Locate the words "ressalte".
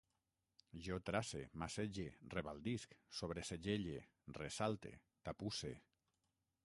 4.43-4.95